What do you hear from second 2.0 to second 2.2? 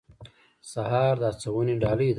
ده.